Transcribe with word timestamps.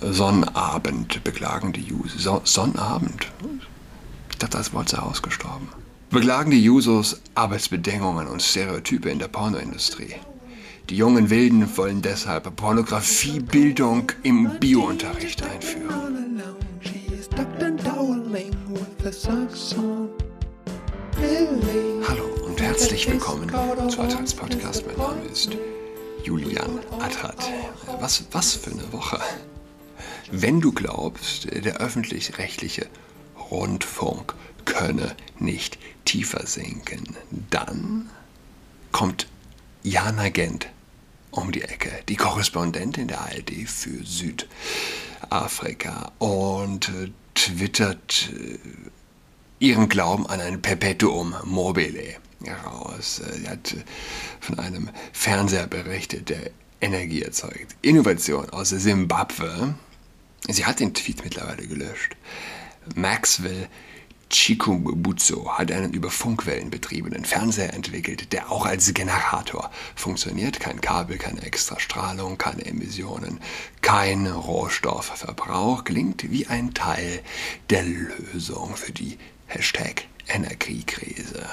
Sonnabend 0.00 1.22
beklagen 1.24 1.72
die 1.72 1.82
Jusos. 1.82 2.22
So 2.22 2.40
Sonnabend? 2.44 3.30
Ich 4.30 4.38
dachte, 4.38 4.56
das 4.56 4.72
Wort 4.72 4.88
sei 4.88 4.98
ausgestorben. 4.98 5.68
Beklagen 6.08 6.50
die 6.50 6.62
Jusos 6.62 7.20
Arbeitsbedingungen 7.34 8.26
und 8.26 8.42
Stereotype 8.42 9.10
in 9.10 9.18
der 9.18 9.28
Pornoindustrie. 9.28 10.14
Die 10.88 10.96
jungen 10.96 11.28
Wilden 11.28 11.76
wollen 11.76 12.00
deshalb 12.02 12.56
Pornografiebildung 12.56 14.10
im 14.22 14.58
Biounterricht 14.58 15.42
einführen. 15.42 16.42
Hallo 22.08 22.24
und 22.46 22.60
herzlich 22.60 23.10
willkommen 23.10 23.50
zu 23.90 24.00
Adrats 24.00 24.34
Podcast. 24.34 24.84
Mein 24.86 24.96
Name 24.96 25.24
ist 25.30 25.50
Julian 26.24 26.78
Adrat. 26.98 27.50
Was, 28.00 28.24
was 28.32 28.54
für 28.54 28.70
eine 28.70 28.92
Woche. 28.92 29.20
Wenn 30.32 30.60
du 30.60 30.70
glaubst, 30.72 31.48
der 31.52 31.78
öffentlich-rechtliche 31.78 32.86
Rundfunk 33.50 34.34
könne 34.64 35.16
nicht 35.38 35.78
tiefer 36.04 36.46
sinken, 36.46 37.16
dann 37.50 38.08
kommt 38.92 39.26
Jana 39.82 40.28
Gent 40.28 40.68
um 41.32 41.50
die 41.50 41.62
Ecke, 41.62 41.90
die 42.08 42.14
Korrespondentin 42.16 43.08
der 43.08 43.22
ARD 43.22 43.50
für 43.66 44.04
Südafrika 45.24 46.12
und 46.18 46.92
twittert 47.34 48.30
äh, 48.32 48.58
ihren 49.58 49.88
Glauben 49.88 50.26
an 50.26 50.40
ein 50.40 50.62
Perpetuum 50.62 51.34
mobile 51.44 52.16
heraus. 52.44 53.20
Sie 53.32 53.48
hat 53.48 53.74
von 54.40 54.58
einem 54.58 54.90
Fernseher 55.12 55.66
berichtet, 55.66 56.28
der 56.28 56.50
Energie 56.80 57.22
erzeugt. 57.22 57.76
Innovation 57.82 58.48
aus 58.50 58.70
Simbabwe 58.70 59.74
Sie 60.52 60.66
hat 60.66 60.80
den 60.80 60.94
Tweet 60.94 61.24
mittlerweile 61.24 61.66
gelöscht. 61.66 62.16
Maxwell 62.94 63.68
Chikumbutsu 64.30 65.50
hat 65.50 65.72
einen 65.72 65.92
über 65.92 66.10
Funkwellen 66.10 66.70
betriebenen 66.70 67.24
Fernseher 67.24 67.74
entwickelt, 67.74 68.32
der 68.32 68.50
auch 68.50 68.64
als 68.64 68.94
Generator 68.94 69.70
funktioniert. 69.96 70.60
Kein 70.60 70.80
Kabel, 70.80 71.18
keine 71.18 71.42
Extrastrahlung, 71.42 72.38
keine 72.38 72.64
Emissionen, 72.64 73.40
kein 73.82 74.26
Rohstoffverbrauch. 74.28 75.82
Klingt 75.84 76.30
wie 76.30 76.46
ein 76.46 76.74
Teil 76.74 77.20
der 77.70 77.82
Lösung 77.82 78.76
für 78.76 78.92
die 78.92 79.18
Hashtag 79.46 80.04
Energiekrise. 80.28 81.44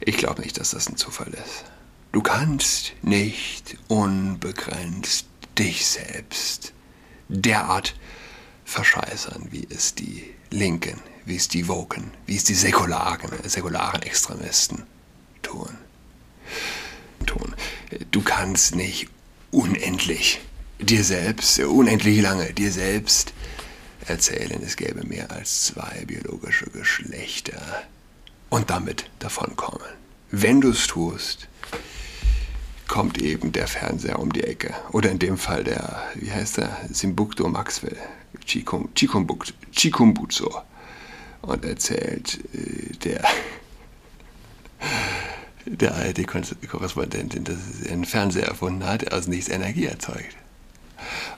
Ich 0.00 0.16
glaube 0.16 0.42
nicht, 0.42 0.58
dass 0.58 0.70
das 0.70 0.88
ein 0.88 0.96
Zufall 0.96 1.32
ist. 1.32 1.64
Du 2.10 2.22
kannst 2.22 2.92
nicht 3.02 3.76
unbegrenzt 3.86 5.26
dich 5.56 5.86
selbst 5.86 6.72
derart 7.32 7.94
verscheißern, 8.64 9.48
wie 9.50 9.66
es 9.70 9.94
die 9.94 10.24
Linken, 10.50 11.00
wie 11.24 11.36
es 11.36 11.48
die 11.48 11.68
Woken, 11.68 12.10
wie 12.26 12.36
es 12.36 12.44
die 12.44 12.54
säkularen, 12.54 13.30
säkularen 13.48 14.02
Extremisten 14.02 14.84
tun. 15.42 15.76
tun. 17.26 17.54
Du 18.10 18.22
kannst 18.22 18.74
nicht 18.74 19.08
unendlich 19.50 20.40
dir 20.78 21.04
selbst, 21.04 21.58
unendlich 21.60 22.20
lange 22.20 22.52
dir 22.52 22.72
selbst 22.72 23.32
erzählen, 24.06 24.60
es 24.64 24.76
gäbe 24.76 25.06
mehr 25.06 25.30
als 25.30 25.66
zwei 25.66 26.04
biologische 26.06 26.66
Geschlechter 26.70 27.84
und 28.50 28.70
damit 28.70 29.08
davonkommen. 29.20 29.86
Wenn 30.30 30.60
du 30.60 30.70
es 30.70 30.86
tust, 30.86 31.48
kommt 32.92 33.22
eben 33.22 33.52
der 33.52 33.68
Fernseher 33.68 34.18
um 34.18 34.34
die 34.34 34.44
Ecke. 34.44 34.74
Oder 34.90 35.10
in 35.10 35.18
dem 35.18 35.38
Fall 35.38 35.64
der, 35.64 36.02
wie 36.14 36.30
heißt 36.30 36.58
der, 36.58 36.76
Simbukdo 36.90 37.48
Maxwell, 37.48 37.96
Chikumbutsu. 38.44 40.50
Und 41.40 41.64
erzählt 41.64 42.38
äh, 42.52 42.94
der, 42.98 43.24
der 45.64 45.94
ARD-Korrespondentin, 45.94 47.44
dass 47.44 47.56
er 47.82 47.92
einen 47.92 48.04
Fernseher 48.04 48.48
erfunden 48.48 48.84
hat, 48.84 49.00
der 49.00 49.14
aus 49.14 49.26
nichts 49.26 49.48
Energie 49.48 49.86
erzeugt. 49.86 50.36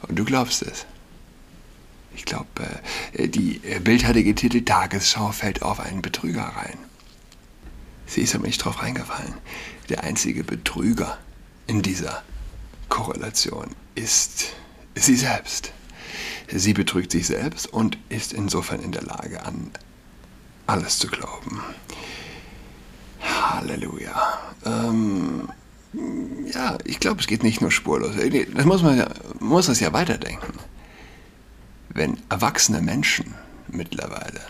Und 0.08 0.18
du 0.18 0.24
glaubst 0.24 0.60
es. 0.62 0.86
Ich 2.16 2.24
glaube, 2.24 2.48
äh, 3.12 3.28
die 3.28 3.60
Bild 3.84 4.04
hatte 4.04 4.24
getitelt, 4.24 4.66
Tagesschau 4.66 5.30
fällt 5.30 5.62
auf 5.62 5.78
einen 5.78 6.02
Betrüger 6.02 6.42
rein. 6.42 6.78
Sie 8.08 8.22
ist 8.22 8.34
aber 8.34 8.46
nicht 8.46 8.58
drauf 8.58 8.82
reingefallen. 8.82 9.34
Der 9.88 10.02
einzige 10.02 10.42
Betrüger 10.42 11.16
in 11.66 11.82
dieser 11.82 12.22
Korrelation 12.88 13.68
ist 13.94 14.46
sie 14.94 15.16
selbst. 15.16 15.72
Sie 16.48 16.74
betrügt 16.74 17.10
sich 17.10 17.26
selbst 17.26 17.66
und 17.66 17.98
ist 18.08 18.32
insofern 18.32 18.80
in 18.80 18.92
der 18.92 19.02
Lage, 19.02 19.44
an 19.44 19.70
alles 20.66 20.98
zu 20.98 21.08
glauben. 21.08 21.62
Halleluja. 23.20 24.38
Ähm, 24.64 25.48
ja, 26.52 26.78
ich 26.84 27.00
glaube, 27.00 27.20
es 27.20 27.26
geht 27.26 27.42
nicht 27.42 27.60
nur 27.60 27.70
spurlos. 27.70 28.14
Das 28.54 28.64
muss 28.64 28.82
man 28.82 28.98
ja, 28.98 29.08
muss 29.40 29.66
das 29.66 29.80
ja 29.80 29.92
weiterdenken. 29.92 30.58
Wenn 31.88 32.18
erwachsene 32.28 32.82
Menschen 32.82 33.34
mittlerweile 33.68 34.40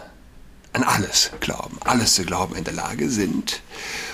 an 0.73 0.83
alles 0.83 1.31
glauben, 1.41 1.79
alles 1.85 2.15
zu 2.15 2.25
glauben 2.25 2.57
in 2.57 2.65
der 2.65 2.75
Lage 2.75 3.09
sind 3.09 3.63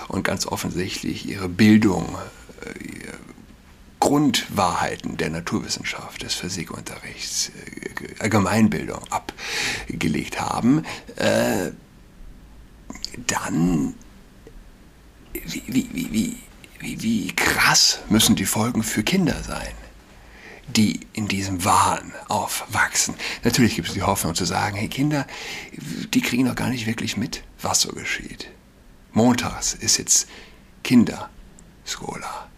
und 0.09 0.25
ganz 0.25 0.47
offensichtlich 0.47 1.27
ihre 1.27 1.49
Bildung 1.49 2.06
äh, 2.06 2.40
Grundwahrheiten 4.00 5.19
der 5.19 5.31
Naturwissenschaft, 5.31 6.22
des 6.22 6.34
Physikunterrichts, 6.34 7.50
äh, 7.50 8.21
Allgemeinbildung 8.22 9.00
abgelegt 9.10 10.41
haben, 10.41 10.84
äh, 11.16 11.70
dann 13.26 13.94
wie, 15.32 15.62
wie, 15.69 16.37
wie, 16.81 17.03
wie, 17.03 17.32
krass 17.37 18.00
müssen 18.09 18.34
die 18.37 18.47
Folgen 18.47 18.82
für 18.82 19.04
Kinder 19.04 19.43
sein, 19.44 19.75
die 20.66 21.06
in 21.12 21.28
diesem 21.28 21.65
Wahn 21.65 22.12
aufwachsen. 22.28 23.15
Natürlich 23.44 23.76
gibt 23.76 23.88
es 23.88 23.94
die 23.94 24.03
Hoffnung 24.03 24.34
zu 24.34 24.44
sagen, 24.44 24.76
hey 24.76 24.88
Kinder, 24.88 25.26
die 26.12 26.20
kriegen 26.20 26.47
doch 26.47 26.56
gar 26.56 26.70
nicht 26.70 26.87
wirklich 26.87 27.16
mit, 27.16 27.44
was 27.60 27.82
so 27.82 27.93
geschieht. 27.93 28.49
Montags 29.12 29.75
ist 29.75 29.99
jetzt 29.99 30.26
Kinderskola 30.82 32.50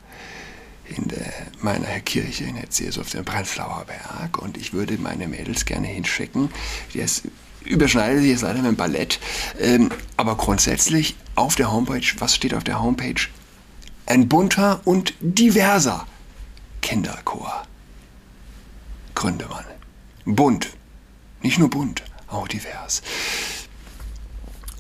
in 0.84 1.08
der, 1.08 1.32
meiner 1.60 2.00
Kirche 2.00 2.44
in 2.44 2.56
Herziers 2.56 2.98
auf 2.98 3.10
dem 3.10 3.24
Prenzlauer 3.24 3.84
Berg 3.86 4.38
und 4.38 4.56
ich 4.56 4.72
würde 4.72 4.98
meine 4.98 5.28
Mädels 5.28 5.64
gerne 5.64 5.86
hinschicken. 5.86 6.50
Jetzt 6.92 7.22
überschneide 7.64 8.20
sich 8.20 8.30
jetzt 8.30 8.42
leider 8.42 8.60
mit 8.60 8.72
dem 8.72 8.76
Ballett, 8.76 9.20
ähm, 9.58 9.90
aber 10.16 10.36
grundsätzlich 10.36 11.16
auf 11.34 11.54
der 11.54 11.72
Homepage, 11.72 12.06
was 12.18 12.34
steht 12.34 12.54
auf 12.54 12.64
der 12.64 12.82
Homepage? 12.82 13.28
Ein 14.06 14.28
bunter 14.28 14.80
und 14.84 15.14
diverser 15.20 16.06
Kinderchor. 16.80 17.64
Gründe 19.14 19.46
man. 19.48 19.64
Bunt. 20.24 20.70
Nicht 21.42 21.58
nur 21.58 21.70
bunt, 21.70 22.02
auch 22.28 22.48
divers. 22.48 23.02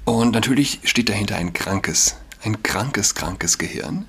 Und 0.04 0.32
natürlich 0.32 0.80
steht 0.84 1.08
dahinter 1.08 1.36
ein 1.36 1.52
krankes, 1.52 2.16
ein 2.42 2.62
krankes, 2.62 3.14
krankes 3.14 3.58
Gehirn 3.58 4.06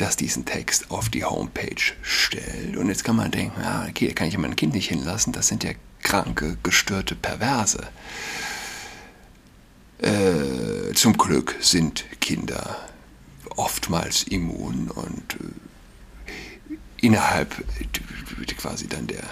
das 0.00 0.16
diesen 0.16 0.44
Text 0.44 0.90
auf 0.90 1.08
die 1.08 1.24
Homepage 1.24 1.82
stellt. 2.02 2.76
Und 2.76 2.88
jetzt 2.88 3.04
kann 3.04 3.16
man 3.16 3.30
denken, 3.30 3.60
ja, 3.60 3.86
okay, 3.88 4.08
da 4.08 4.14
kann 4.14 4.28
ich 4.28 4.34
ja 4.34 4.40
mein 4.40 4.56
Kind 4.56 4.74
nicht 4.74 4.88
hinlassen, 4.88 5.32
das 5.32 5.48
sind 5.48 5.64
ja 5.64 5.72
kranke, 6.02 6.56
gestörte 6.62 7.14
Perverse. 7.14 7.86
Äh, 9.98 10.94
zum 10.94 11.18
Glück 11.18 11.56
sind 11.60 12.04
Kinder 12.20 12.76
oftmals 13.56 14.22
immun 14.22 14.90
und 14.90 15.34
äh, 15.34 16.76
innerhalb 17.02 17.54
quasi 18.56 18.86
dann 18.86 19.06
der, 19.06 19.24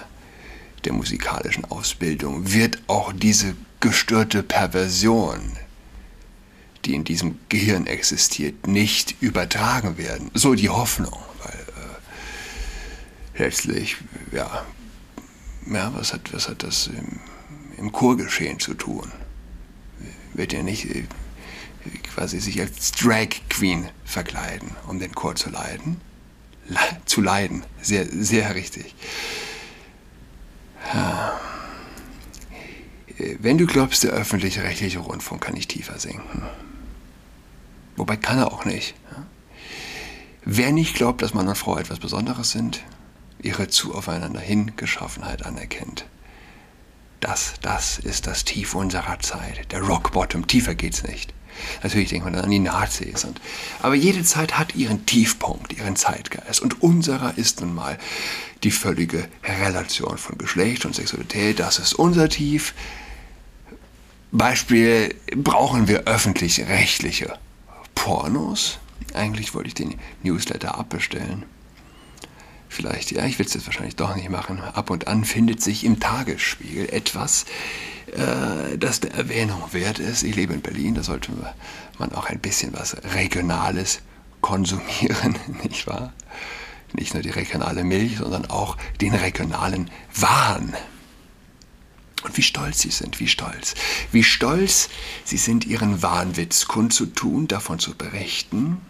der 0.85 0.93
musikalischen 0.93 1.65
Ausbildung 1.65 2.51
wird 2.51 2.79
auch 2.87 3.11
diese 3.13 3.55
gestörte 3.79 4.43
Perversion 4.43 5.39
die 6.85 6.95
in 6.95 7.03
diesem 7.03 7.37
Gehirn 7.49 7.87
existiert, 7.87 8.67
nicht 8.67 9.15
übertragen 9.21 9.97
werden. 9.97 10.31
So 10.33 10.55
die 10.55 10.69
Hoffnung, 10.69 11.17
weil 11.43 11.59
äh, 13.37 13.43
letztlich, 13.43 13.97
ja, 14.31 14.65
ja 15.71 15.93
was, 15.95 16.13
hat, 16.13 16.33
was 16.33 16.49
hat 16.49 16.63
das 16.63 16.87
im, 16.87 17.19
im 17.77 17.91
Chorgeschehen 17.91 18.59
zu 18.59 18.73
tun? 18.73 19.11
Wird 20.33 20.53
ja 20.53 20.63
nicht 20.63 20.85
äh, 20.85 21.03
quasi 22.13 22.39
sich 22.39 22.59
als 22.61 22.91
Drag 22.91 23.29
Queen 23.49 23.89
verkleiden, 24.05 24.71
um 24.87 24.99
den 24.99 25.13
Chor 25.13 25.35
zu 25.35 25.49
leiden? 25.49 25.99
Le 26.67 26.77
zu 27.05 27.21
leiden, 27.21 27.63
sehr, 27.81 28.05
sehr 28.07 28.53
richtig. 28.53 28.93
Ja. 30.93 31.39
Äh, 33.17 33.35
wenn 33.39 33.57
du 33.57 33.65
glaubst, 33.65 34.03
der 34.03 34.11
öffentlich-rechtliche 34.11 34.99
Rundfunk 34.99 35.41
kann 35.41 35.53
nicht 35.53 35.71
tiefer 35.71 35.99
sinken, 35.99 36.43
Wobei 37.99 38.17
kann 38.17 38.39
er 38.39 38.51
auch 38.51 38.65
nicht. 38.65 38.95
Wer 40.45 40.71
nicht 40.71 40.95
glaubt, 40.95 41.21
dass 41.21 41.33
Mann 41.33 41.47
und 41.47 41.57
Frau 41.57 41.77
etwas 41.77 41.99
Besonderes 41.99 42.51
sind 42.51 42.81
ihre 43.41 43.67
zu 43.67 43.95
aufeinander 43.95 44.39
hingeschaffenheit 44.39 45.45
anerkennt. 45.45 46.05
Das, 47.19 47.53
das 47.61 47.99
ist 47.99 48.27
das 48.27 48.45
Tief 48.45 48.75
unserer 48.75 49.19
Zeit, 49.19 49.71
der 49.71 49.81
Rock 49.81 50.11
Bottom, 50.11 50.47
tiefer 50.47 50.75
geht's 50.75 51.03
nicht. 51.03 51.33
Natürlich 51.83 52.09
denkt 52.09 52.23
man 52.23 52.33
dann 52.33 52.45
an 52.45 52.51
die 52.51 52.59
Nazis. 52.59 53.25
Und, 53.25 53.41
aber 53.81 53.95
jede 53.95 54.23
Zeit 54.23 54.57
hat 54.57 54.75
ihren 54.75 55.05
Tiefpunkt, 55.05 55.73
ihren 55.73 55.97
Zeitgeist. 55.97 56.61
Und 56.61 56.81
unserer 56.81 57.37
ist 57.37 57.59
nun 57.59 57.75
mal 57.75 57.97
die 58.63 58.71
völlige 58.71 59.27
Relation 59.43 60.17
von 60.17 60.37
Geschlecht 60.37 60.85
und 60.85 60.95
Sexualität. 60.95 61.59
Das 61.59 61.79
ist 61.79 61.93
unser 61.93 62.29
Tief. 62.29 62.73
Beispiel, 64.31 65.15
brauchen 65.35 65.87
wir 65.89 66.03
öffentlich-rechtliche 66.03 67.37
Pornos? 67.99 68.79
Eigentlich 69.13 69.53
wollte 69.53 69.67
ich 69.67 69.73
den 69.73 69.95
Newsletter 70.23 70.77
abbestellen. 70.77 71.43
Vielleicht, 72.69 73.11
ja, 73.11 73.25
ich 73.25 73.37
will 73.39 73.45
es 73.45 73.53
jetzt 73.53 73.65
wahrscheinlich 73.65 73.97
doch 73.97 74.15
nicht 74.15 74.29
machen. 74.29 74.61
Ab 74.61 74.89
und 74.89 75.07
an 75.07 75.25
findet 75.25 75.61
sich 75.61 75.83
im 75.83 75.99
Tagesspiegel 75.99 76.87
etwas, 76.93 77.45
äh, 78.13 78.77
das 78.77 79.01
der 79.01 79.13
Erwähnung 79.15 79.61
wert 79.73 79.99
ist. 79.99 80.23
Ich 80.23 80.35
lebe 80.35 80.53
in 80.53 80.61
Berlin, 80.61 80.95
da 80.95 81.03
sollte 81.03 81.31
man 81.97 82.13
auch 82.13 82.27
ein 82.27 82.39
bisschen 82.39 82.71
was 82.71 82.95
Regionales 83.15 83.99
konsumieren, 84.39 85.35
nicht 85.63 85.85
wahr? 85.85 86.13
Nicht 86.93 87.13
nur 87.13 87.21
die 87.21 87.31
regionale 87.31 87.83
Milch, 87.83 88.17
sondern 88.17 88.45
auch 88.45 88.77
den 89.01 89.13
regionalen 89.13 89.91
Wahn. 90.15 90.73
Und 92.23 92.37
wie 92.37 92.43
stolz 92.43 92.79
sie 92.79 92.91
sind, 92.91 93.19
wie 93.19 93.27
stolz. 93.27 93.75
Wie 94.11 94.23
stolz 94.23 94.89
sie 95.23 95.37
sind, 95.37 95.65
ihren 95.65 96.01
Wahnwitz 96.01 96.67
kundzutun, 96.67 97.47
davon 97.47 97.79
zu 97.79 97.95
berichten. 97.95 98.81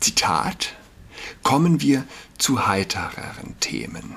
Zitat, 0.00 0.74
kommen 1.42 1.80
wir 1.80 2.04
zu 2.38 2.66
heitereren 2.66 3.58
Themen. 3.60 4.14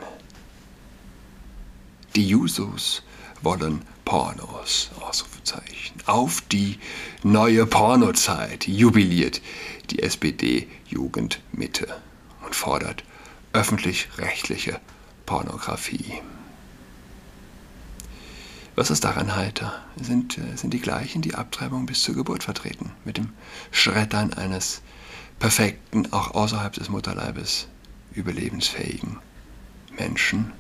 Die 2.15 2.27
Jusos 2.27 3.03
wollen 3.41 3.81
Pornos, 4.05 4.89
Ausrufezeichen. 5.01 6.01
Auf 6.05 6.41
die 6.41 6.79
neue 7.23 7.65
Pornozeit 7.65 8.67
jubiliert 8.67 9.41
die 9.89 10.01
SPD-Jugendmitte 10.01 12.01
und 12.45 12.55
fordert 12.55 13.03
öffentlich-rechtliche 13.53 14.79
Pornografie. 15.25 16.21
Was 18.77 18.91
ist 18.91 19.03
daran 19.03 19.35
heiter? 19.35 19.73
Sind, 19.99 20.37
äh, 20.37 20.55
sind 20.55 20.71
die 20.71 20.79
gleichen, 20.79 21.23
die 21.23 21.33
Abtreibung 21.33 21.87
bis 21.87 22.03
zur 22.03 22.13
Geburt 22.13 22.43
vertreten, 22.43 22.91
mit 23.05 23.17
dem 23.17 23.29
Schreddern 23.71 24.33
eines 24.33 24.83
perfekten, 25.39 26.13
auch 26.13 26.35
außerhalb 26.35 26.73
des 26.73 26.87
Mutterleibes 26.87 27.67
überlebensfähigen 28.13 29.17
Menschen. 29.97 30.53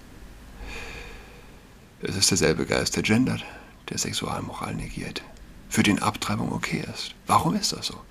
Es 2.01 2.15
ist 2.15 2.31
derselbe 2.31 2.65
Geist, 2.65 2.95
der 2.95 3.03
gendert, 3.03 3.45
der 3.89 3.99
Sexualmoral 3.99 4.73
negiert, 4.73 5.21
für 5.69 5.83
den 5.83 6.01
Abtreibung 6.01 6.51
okay 6.51 6.83
ist. 6.91 7.13
Warum 7.27 7.55
ist 7.55 7.71
das 7.71 7.85
so? 7.85 8.01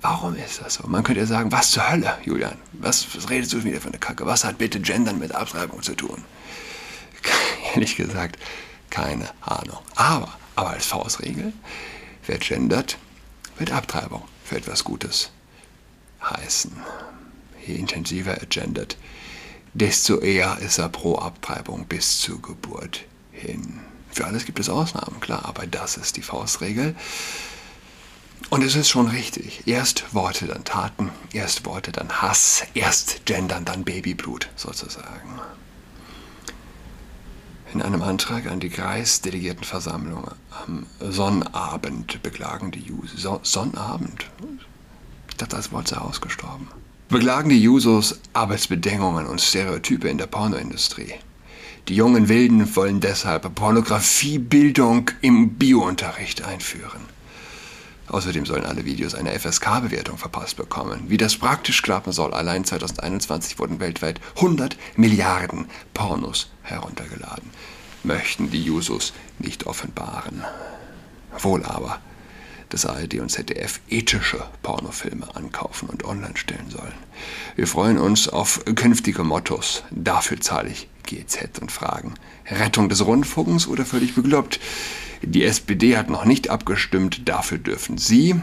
Warum 0.00 0.34
ist 0.34 0.60
das 0.60 0.74
so? 0.74 0.88
Man 0.88 1.04
könnte 1.04 1.20
ja 1.20 1.26
sagen, 1.26 1.52
was 1.52 1.70
zur 1.70 1.88
Hölle, 1.88 2.18
Julian? 2.24 2.56
Was, 2.72 3.14
was 3.14 3.30
redest 3.30 3.52
du 3.52 3.62
wieder 3.62 3.80
für 3.80 3.90
eine 3.90 3.98
Kacke? 3.98 4.26
Was 4.26 4.42
hat 4.42 4.58
bitte 4.58 4.80
Gendern 4.80 5.20
mit 5.20 5.32
Abtreibung 5.36 5.82
zu 5.82 5.94
tun? 5.94 6.24
Ehrlich 7.74 7.94
gesagt, 7.94 8.36
keine 8.90 9.30
Ahnung. 9.40 9.78
Aber, 9.96 10.36
aber 10.56 10.70
als 10.70 10.86
Faustregel, 10.86 11.52
wer 12.26 12.38
gendert, 12.38 12.98
wird 13.56 13.72
Abtreibung 13.72 14.22
für 14.44 14.56
etwas 14.56 14.84
Gutes 14.84 15.30
heißen. 16.22 16.72
Je 17.66 17.74
intensiver 17.74 18.32
er 18.32 18.46
gendert, 18.46 18.96
desto 19.74 20.18
eher 20.18 20.58
ist 20.58 20.78
er 20.78 20.88
pro 20.88 21.16
Abtreibung 21.16 21.86
bis 21.86 22.20
zur 22.20 22.40
Geburt 22.42 23.04
hin. 23.32 23.80
Für 24.10 24.26
alles 24.26 24.44
gibt 24.44 24.58
es 24.58 24.68
Ausnahmen, 24.68 25.20
klar, 25.20 25.44
aber 25.44 25.66
das 25.66 25.96
ist 25.96 26.16
die 26.16 26.22
Faustregel. 26.22 26.96
Und 28.48 28.62
es 28.64 28.74
ist 28.74 28.88
schon 28.88 29.08
richtig. 29.08 29.68
Erst 29.68 30.12
Worte, 30.12 30.46
dann 30.46 30.64
Taten, 30.64 31.10
erst 31.32 31.64
Worte, 31.66 31.92
dann 31.92 32.22
Hass, 32.22 32.64
erst 32.74 33.24
Gendern, 33.26 33.64
dann 33.64 33.84
Babyblut 33.84 34.48
sozusagen. 34.56 35.40
In 37.72 37.82
einem 37.82 38.02
Antrag 38.02 38.46
an 38.46 38.58
die 38.58 38.68
Kreisdelegiertenversammlung 38.68 40.24
am 40.64 40.86
Sonnabend 40.98 42.20
beklagen 42.20 42.72
die 42.72 42.80
Jusos. 42.80 43.22
So 43.22 43.40
Sonnabend? 43.44 44.26
Ich 45.28 45.36
dachte, 45.36 45.54
das 45.54 45.70
Wort 45.70 45.86
sei 45.86 45.98
ausgestorben. 45.98 46.66
Beklagen 47.08 47.48
die 47.48 47.62
Jusos 47.62 48.20
Arbeitsbedingungen 48.32 49.26
und 49.26 49.40
Stereotype 49.40 50.08
in 50.08 50.18
der 50.18 50.26
Pornoindustrie. 50.26 51.14
Die 51.88 51.94
jungen 51.94 52.28
Wilden 52.28 52.74
wollen 52.74 53.00
deshalb 53.00 53.54
Pornografiebildung 53.54 55.10
im 55.20 55.50
Biounterricht 55.50 56.42
einführen. 56.44 57.02
Außerdem 58.10 58.44
sollen 58.44 58.66
alle 58.66 58.84
Videos 58.84 59.14
eine 59.14 59.38
FSK-Bewertung 59.38 60.18
verpasst 60.18 60.56
bekommen. 60.56 61.04
Wie 61.06 61.16
das 61.16 61.36
praktisch 61.36 61.80
klappen 61.80 62.12
soll, 62.12 62.34
allein 62.34 62.64
2021 62.64 63.58
wurden 63.60 63.78
weltweit 63.78 64.20
100 64.36 64.76
Milliarden 64.96 65.66
Pornos 65.94 66.50
heruntergeladen. 66.62 67.50
Möchten 68.02 68.50
die 68.50 68.62
Jusos 68.62 69.12
nicht 69.38 69.66
offenbaren. 69.66 70.42
Wohl 71.38 71.64
aber, 71.64 72.00
dass 72.70 72.86
ARD 72.86 73.20
und 73.20 73.30
ZDF 73.30 73.80
ethische 73.88 74.44
Pornofilme 74.62 75.34
ankaufen 75.36 75.88
und 75.88 76.04
online 76.04 76.36
stellen 76.36 76.70
sollen. 76.70 76.94
Wir 77.56 77.66
freuen 77.66 77.98
uns 77.98 78.28
auf 78.28 78.64
künftige 78.74 79.24
Mottos. 79.24 79.82
Dafür 79.90 80.40
zahle 80.40 80.70
ich 80.70 80.88
GZ 81.04 81.58
und 81.60 81.70
fragen. 81.70 82.14
Rettung 82.46 82.88
des 82.88 83.04
Rundfunks 83.04 83.66
oder 83.66 83.84
völlig 83.84 84.14
begloppt? 84.14 84.60
Die 85.22 85.44
SPD 85.44 85.96
hat 85.96 86.08
noch 86.08 86.24
nicht 86.24 86.48
abgestimmt, 86.48 87.28
dafür 87.28 87.58
dürfen 87.58 87.98
Sie. 87.98 88.40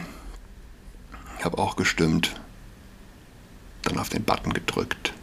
Ich 1.40 1.46
habe 1.46 1.58
auch 1.58 1.76
gestimmt, 1.76 2.40
dann 3.84 3.98
auf 3.98 4.10
den 4.10 4.24
Button 4.24 4.54
gedrückt. 4.54 5.14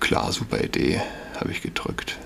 Klar, 0.00 0.32
super 0.32 0.62
Idee, 0.62 1.00
habe 1.40 1.50
ich 1.50 1.62
gedrückt. 1.62 2.18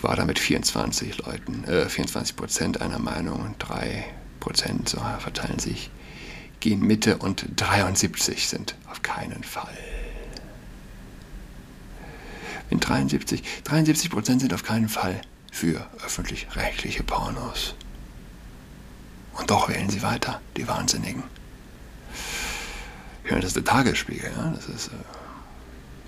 Ich 0.00 0.04
war 0.04 0.16
da 0.16 0.24
mit 0.24 0.38
24 0.38 1.26
Leuten, 1.26 1.62
äh, 1.64 1.86
24 1.86 2.34
Prozent 2.34 2.80
einer 2.80 2.98
Meinung, 2.98 3.54
3 3.58 4.06
Prozent 4.40 4.88
so, 4.88 4.98
verteilen 5.18 5.58
sich, 5.58 5.90
gehen 6.60 6.80
Mitte 6.80 7.18
und 7.18 7.44
73 7.56 8.48
sind 8.48 8.76
auf 8.90 9.02
keinen 9.02 9.44
Fall. 9.44 9.76
In 12.70 12.80
73, 12.80 13.42
73 13.64 14.08
Prozent 14.08 14.40
sind 14.40 14.54
auf 14.54 14.62
keinen 14.62 14.88
Fall 14.88 15.20
für 15.52 15.86
öffentlich-rechtliche 16.02 17.02
Pornos. 17.02 17.74
Und 19.34 19.50
doch 19.50 19.68
wählen 19.68 19.90
sie 19.90 20.00
weiter, 20.00 20.40
die 20.56 20.66
Wahnsinnigen. 20.66 21.24
Ja, 23.28 23.36
das 23.36 23.48
ist 23.48 23.56
der 23.56 23.64
Tagesspiegel, 23.64 24.32
ja? 24.34 24.50
das 24.56 24.64
ist 24.64 24.88
äh, 24.88 24.92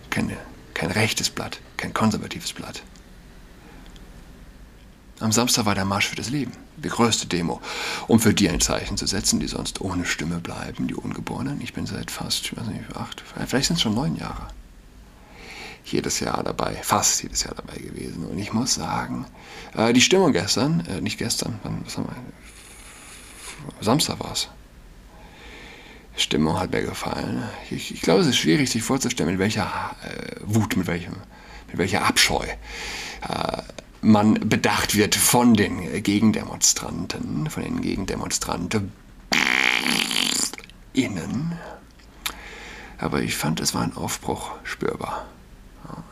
kein, 0.09 0.35
kein 0.73 0.91
rechtes 0.91 1.29
Blatt, 1.29 1.61
kein 1.77 1.93
konservatives 1.93 2.55
Blatt. 2.55 2.83
Am 5.23 5.31
Samstag 5.31 5.67
war 5.67 5.77
der 5.77 5.85
Marsch 5.85 6.09
für 6.09 6.17
das 6.17 6.31
Leben, 6.31 6.53
die 6.77 6.89
größte 6.89 7.29
Demo, 7.29 7.61
um 8.09 8.19
für 8.19 8.35
die 8.35 8.49
ein 8.49 8.61
Zeichen 8.61 8.97
zu 8.97 9.07
setzen, 9.07 9.39
die 9.39 9.47
sonst 9.47 9.81
ohne 9.81 10.05
Stimme 10.05 10.41
bleiben, 10.41 10.89
die 10.89 10.97
Ungeborenen. 10.97 11.61
Ich 11.61 11.73
bin 11.73 11.87
seit 11.87 12.11
fast, 12.11 12.45
ich 12.45 12.57
weiß 12.57 12.67
nicht, 12.67 12.97
acht, 12.97 13.23
vielleicht 13.47 13.69
sind 13.69 13.77
es 13.77 13.83
schon 13.83 13.95
neun 13.95 14.17
Jahre 14.17 14.49
jedes 15.85 16.21
Jahr 16.21 16.43
dabei, 16.43 16.75
fast 16.83 17.23
jedes 17.23 17.43
Jahr 17.45 17.55
dabei 17.55 17.77
gewesen. 17.77 18.25
Und 18.27 18.39
ich 18.39 18.53
muss 18.53 18.75
sagen, 18.75 19.27
äh, 19.77 19.93
die 19.93 20.01
Stimmung 20.01 20.33
gestern, 20.33 20.87
äh, 20.87 21.01
nicht 21.01 21.19
gestern, 21.19 21.59
was 21.85 21.99
haben 21.99 22.07
wir? 22.07 23.85
Samstag 23.85 24.21
war 24.21 24.33
es. 24.33 24.49
Stimmung 26.17 26.59
hat 26.59 26.71
mir 26.71 26.83
gefallen. 26.83 27.43
Ich, 27.71 27.93
ich, 27.93 28.03
glaube, 28.03 28.21
es 28.21 28.29
ist 28.29 28.37
schwierig, 28.37 28.71
sich 28.71 28.83
vorzustellen, 28.83 29.31
mit 29.31 29.39
welcher 29.41 29.67
äh, 30.05 30.37
Wut, 30.43 30.77
mit, 30.77 30.87
welchem, 30.87 31.15
mit 31.69 31.79
welcher 31.79 32.07
Abscheu 32.07 32.47
man 34.03 34.35
bedacht 34.49 34.97
wird 34.97 35.15
von 35.15 35.55
den 35.55 36.03
Gegendemonstranten, 36.03 37.49
von 37.49 37.63
den 37.63 37.81
Gegendemonstranten 37.81 38.93
innen. 40.93 41.57
Aber 42.99 43.23
ich 43.23 43.37
fand, 43.37 43.61
es 43.61 43.75
war 43.75 43.83
ein 43.83 43.97
Aufbruch 43.97 44.51
spürbar. 44.65 45.27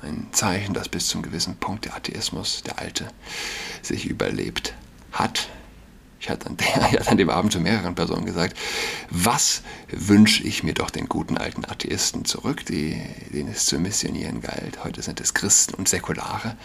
Ein 0.03 0.29
Zeichen, 0.33 0.73
dass 0.73 0.89
bis 0.89 1.09
zum 1.09 1.23
gewissen 1.23 1.57
Punkt 1.57 1.85
der 1.85 1.97
Atheismus, 1.97 2.63
der 2.63 2.79
alte, 2.79 3.09
sich 3.83 4.07
überlebt 4.07 4.75
hat. 5.13 5.49
Ich 6.21 6.29
hatte 6.29 6.47
an, 6.47 6.57
der, 6.57 7.09
an 7.09 7.17
dem 7.17 7.31
Abend 7.31 7.53
zu 7.53 7.61
mehreren 7.61 7.95
Personen 7.95 8.25
gesagt, 8.25 8.57
was 9.11 9.63
wünsche 9.89 10.45
ich 10.45 10.63
mir 10.63 10.75
doch 10.75 10.91
den 10.91 11.09
guten 11.09 11.39
alten 11.39 11.65
Atheisten 11.65 12.25
zurück, 12.25 12.65
die, 12.67 13.01
denen 13.33 13.51
es 13.51 13.67
zu 13.67 13.79
missionieren 13.79 14.43
galt. 14.43 14.85
Heute 14.85 15.03
sind 15.03 15.21
es 15.21 15.35
Christen 15.35 15.75
und 15.75 15.89
säkulare 15.89 16.57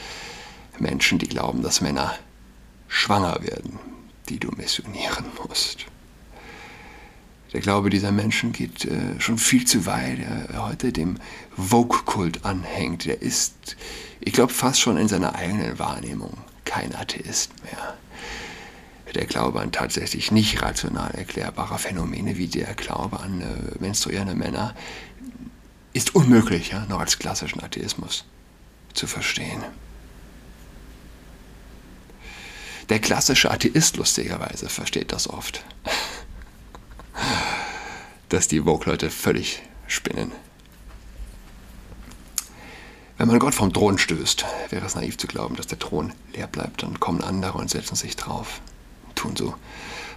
Menschen, 0.79 1.17
die 1.17 1.27
glauben, 1.27 1.61
dass 1.61 1.81
Männer 1.81 2.15
schwanger 2.87 3.39
werden, 3.41 3.79
die 4.29 4.39
du 4.39 4.49
missionieren 4.55 5.25
musst. 5.47 5.85
Der 7.53 7.61
Glaube 7.61 7.89
dieser 7.89 8.11
Menschen 8.11 8.51
geht 8.51 8.85
äh, 8.85 9.19
schon 9.19 9.37
viel 9.37 9.65
zu 9.65 9.85
weit, 9.85 10.19
der 10.19 10.67
heute 10.67 10.91
dem 10.91 11.17
Vogue-Kult 11.55 12.43
anhängt. 12.43 13.05
Der 13.05 13.21
ist, 13.21 13.77
ich 14.19 14.33
glaube, 14.33 14.51
fast 14.51 14.81
schon 14.81 14.97
in 14.97 15.07
seiner 15.07 15.35
eigenen 15.35 15.79
Wahrnehmung 15.79 16.37
kein 16.65 16.93
Atheist 16.93 17.51
mehr. 17.63 17.95
Der 19.13 19.25
Glaube 19.25 19.61
an 19.61 19.71
tatsächlich 19.71 20.31
nicht 20.31 20.61
rational 20.61 21.11
erklärbare 21.11 21.77
Phänomene 21.77 22.35
wie 22.35 22.47
der 22.47 22.73
Glaube 22.73 23.21
an 23.21 23.39
äh, 23.39 23.45
menstruierende 23.79 24.35
Männer 24.35 24.75
ist 25.93 26.13
unmöglich, 26.13 26.71
ja, 26.71 26.85
noch 26.89 26.99
als 26.99 27.19
klassischen 27.19 27.63
Atheismus 27.63 28.25
zu 28.93 29.07
verstehen. 29.07 29.63
Der 32.89 32.99
klassische 32.99 33.49
Atheist, 33.49 33.97
lustigerweise, 33.97 34.69
versteht 34.69 35.11
das 35.11 35.29
oft. 35.29 35.63
Dass 38.29 38.47
die 38.47 38.61
Vogue-Leute 38.61 39.09
völlig 39.09 39.63
spinnen. 39.87 40.31
Wenn 43.17 43.27
man 43.27 43.39
Gott 43.39 43.55
vom 43.55 43.71
Thron 43.71 43.97
stößt, 43.97 44.45
wäre 44.69 44.85
es 44.85 44.95
naiv 44.95 45.17
zu 45.17 45.27
glauben, 45.27 45.55
dass 45.55 45.67
der 45.67 45.79
Thron 45.79 46.13
leer 46.33 46.47
bleibt. 46.47 46.83
Dann 46.83 46.99
kommen 46.99 47.23
andere 47.23 47.57
und 47.57 47.69
setzen 47.69 47.95
sich 47.95 48.15
drauf. 48.17 48.61
Tun 49.15 49.35
so, 49.35 49.55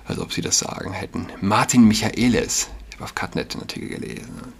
als 0.06 0.18
ob 0.18 0.32
sie 0.32 0.42
das 0.42 0.58
Sagen 0.58 0.92
hätten. 0.92 1.28
Martin 1.40 1.86
Michaelis, 1.86 2.68
ich 2.88 2.96
habe 2.96 3.04
auf 3.04 3.14
Cutnet 3.14 3.54
den 3.54 3.60
Artikel 3.60 3.88
gelesen, 3.88 4.52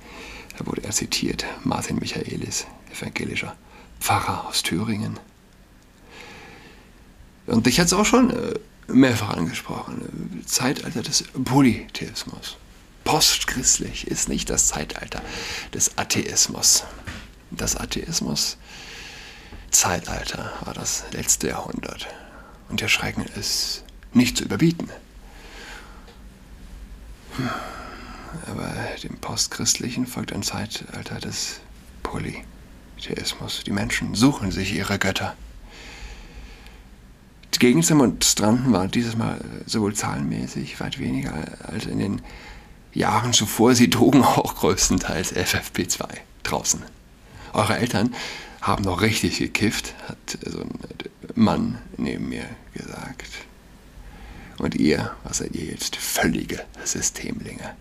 da 0.56 0.66
wurde 0.66 0.84
er 0.84 0.92
zitiert. 0.92 1.44
Martin 1.64 1.96
Michaelis, 1.96 2.66
evangelischer 2.92 3.56
Pfarrer 4.00 4.46
aus 4.46 4.62
Thüringen. 4.62 5.18
Und 7.48 7.66
ich 7.66 7.80
hatte 7.80 7.86
es 7.86 7.94
auch 7.94 8.04
schon 8.04 8.30
äh, 8.30 8.54
mehrfach 8.88 9.30
angesprochen. 9.30 10.44
Zeitalter 10.46 11.02
des 11.02 11.24
Polytheismus. 11.44 12.56
Postchristlich 13.04 14.06
ist 14.06 14.28
nicht 14.28 14.50
das 14.50 14.68
Zeitalter 14.68 15.22
des 15.72 15.96
Atheismus. 15.96 16.84
Das 17.50 17.76
Atheismus-Zeitalter 17.76 20.52
war 20.62 20.74
das 20.74 21.04
letzte 21.12 21.48
Jahrhundert. 21.48 22.06
Und 22.68 22.82
der 22.82 22.88
Schrecken 22.88 23.24
ist 23.38 23.84
nicht 24.12 24.36
zu 24.36 24.44
überbieten. 24.44 24.90
Hm. 27.36 27.48
Aber 28.46 28.74
dem 29.02 29.16
Postchristlichen 29.16 30.06
folgt 30.06 30.34
ein 30.34 30.42
Zeitalter 30.42 31.18
des 31.18 31.60
Polytheismus. 32.02 33.62
Die 33.64 33.70
Menschen 33.70 34.14
suchen 34.14 34.52
sich 34.52 34.74
ihre 34.74 34.98
Götter. 34.98 35.34
Die 37.58 37.66
Gegendemonstranten 37.66 38.72
waren 38.72 38.88
dieses 38.88 39.16
Mal 39.16 39.40
sowohl 39.66 39.92
zahlenmäßig 39.92 40.78
weit 40.78 41.00
weniger 41.00 41.34
als 41.64 41.86
in 41.86 41.98
den 41.98 42.22
Jahren 42.94 43.32
zuvor. 43.32 43.74
Sie 43.74 43.90
trugen 43.90 44.22
auch 44.22 44.54
größtenteils 44.54 45.34
FFP2 45.34 46.06
draußen. 46.44 46.84
Eure 47.52 47.76
Eltern 47.76 48.14
haben 48.60 48.84
noch 48.84 49.00
richtig 49.00 49.38
gekifft, 49.38 49.94
hat 50.06 50.38
so 50.46 50.60
ein 50.60 50.70
Mann 51.34 51.78
neben 51.96 52.28
mir 52.28 52.44
gesagt. 52.74 53.32
Und 54.58 54.76
ihr, 54.76 55.10
was 55.24 55.38
seid 55.38 55.56
ihr 55.56 55.64
jetzt? 55.64 55.96
Völlige 55.96 56.64
Systemlinge. 56.84 57.74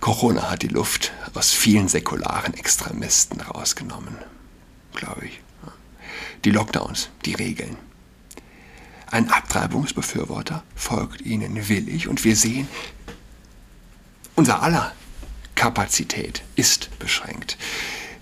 Corona 0.00 0.50
hat 0.50 0.62
die 0.62 0.68
Luft 0.68 1.12
aus 1.34 1.50
vielen 1.50 1.88
säkularen 1.88 2.54
Extremisten 2.54 3.42
rausgenommen, 3.42 4.16
glaube 4.94 5.26
ich. 5.26 5.42
Die 6.46 6.50
Lockdowns, 6.50 7.10
die 7.26 7.34
Regeln, 7.34 7.76
ein 9.12 9.30
Abtreibungsbefürworter 9.30 10.64
folgt 10.74 11.20
ihnen 11.20 11.68
willig 11.68 12.08
und 12.08 12.24
wir 12.24 12.34
sehen, 12.34 12.66
unser 14.34 14.62
aller 14.62 14.92
Kapazität 15.54 16.42
ist 16.56 16.98
beschränkt. 16.98 17.58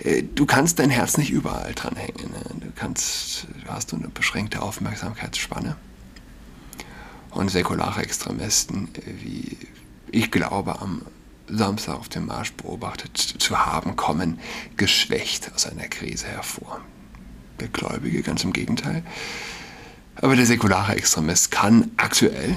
Äh, 0.01 0.25
du 0.35 0.47
kannst 0.47 0.81
dein 0.81 0.91
Herz 0.91 1.17
nicht 1.17 1.31
überall 1.31 1.75
dranhängen. 1.75 2.31
Ne? 2.33 2.61
Du 2.61 2.73
kannst, 2.75 3.47
hast 3.69 3.93
du 3.93 3.97
eine 3.97 4.09
beschränkte 4.09 4.61
Aufmerksamkeitsspanne. 4.63 5.77
Und 7.31 7.49
säkulare 7.51 8.03
Extremisten, 8.03 8.89
äh, 8.97 9.25
wie 9.25 9.57
ich 10.11 10.33
glaube, 10.33 10.81
am 10.81 11.03
Samstag 11.47 11.95
auf 11.95 12.09
dem 12.09 12.27
Marsch 12.27 12.53
beobachtet 12.55 13.17
zu 13.17 13.65
haben, 13.65 13.95
kommen 13.95 14.41
geschwächt 14.77 15.53
aus 15.55 15.67
einer 15.67 15.87
Krise 15.87 16.27
hervor. 16.27 16.81
Der 17.61 17.69
Gläubige, 17.69 18.23
ganz 18.23 18.43
im 18.43 18.53
Gegenteil, 18.53 19.05
aber 20.21 20.37
der 20.37 20.47
säkulare 20.47 20.97
Extremist 20.97 21.51
kann 21.51 21.91
aktuell 21.97 22.57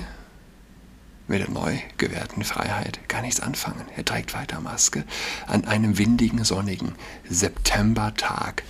mit 1.27 1.39
der 1.39 1.50
neu 1.50 1.77
gewährten 1.98 2.43
Freiheit 2.43 3.00
gar 3.08 3.22
nichts 3.22 3.39
anfangen. 3.39 3.86
Er 3.96 4.03
trägt 4.03 4.34
weiter 4.34 4.60
Maske 4.60 5.05
an 5.48 5.65
einem 5.65 5.98
windigen, 5.98 6.43
sonnigen 6.43 6.96
Septembertag 7.29 8.63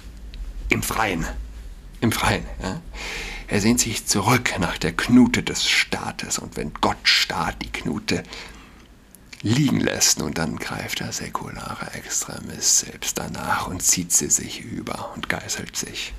im 0.69 0.83
Freien. 0.83 1.25
Im 2.01 2.11
Freien. 2.11 2.45
Ja? 2.61 2.81
Er 3.47 3.61
sehnt 3.61 3.79
sich 3.79 4.05
zurück 4.05 4.53
nach 4.59 4.77
der 4.77 4.93
Knute 4.93 5.41
des 5.41 5.67
Staates 5.67 6.37
und 6.37 6.55
wenn 6.55 6.73
Gott 6.75 6.97
Staat 7.03 7.61
die 7.61 7.71
Knute 7.71 8.23
liegen 9.41 9.79
lässt, 9.79 10.19
nun 10.19 10.33
dann 10.33 10.57
greift 10.57 10.99
der 10.99 11.11
säkulare 11.11 11.93
Extremist 11.93 12.79
selbst 12.79 13.17
danach 13.17 13.67
und 13.67 13.81
zieht 13.81 14.11
sie 14.11 14.29
sich 14.29 14.61
über 14.61 15.11
und 15.15 15.27
geißelt 15.27 15.75
sich. 15.75 16.13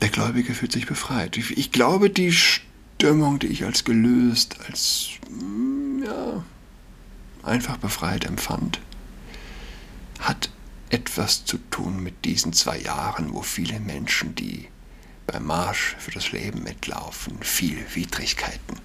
Der 0.00 0.08
Gläubige 0.08 0.54
fühlt 0.54 0.72
sich 0.72 0.86
befreit. 0.86 1.36
Ich 1.36 1.72
glaube, 1.72 2.08
die 2.08 2.32
Stimmung, 2.32 3.38
die 3.38 3.48
ich 3.48 3.64
als 3.64 3.84
gelöst, 3.84 4.56
als 4.66 5.10
mm, 5.28 6.04
ja, 6.04 6.44
einfach 7.42 7.76
befreit 7.76 8.24
empfand, 8.24 8.80
hat 10.20 10.50
etwas 10.88 11.44
zu 11.44 11.58
tun 11.70 12.02
mit 12.02 12.24
diesen 12.24 12.52
zwei 12.52 12.78
Jahren, 12.78 13.32
wo 13.32 13.42
viele 13.42 13.78
Menschen, 13.78 14.34
die 14.34 14.68
beim 15.26 15.46
Marsch 15.46 15.96
für 15.98 16.10
das 16.10 16.32
Leben 16.32 16.62
mitlaufen, 16.62 17.42
viel 17.42 17.84
Widrigkeiten 17.94 18.80